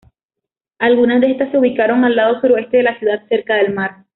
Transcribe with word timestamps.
Algunas 0.79 1.21
de 1.21 1.29
estas, 1.29 1.51
se 1.51 1.59
ubicaron 1.59 2.03
al 2.03 2.15
lado 2.15 2.41
suroeste 2.41 2.77
de 2.77 2.81
la 2.85 2.97
ciudad 2.97 3.21
cerca 3.29 3.59
al 3.59 3.71
mar. 3.71 4.03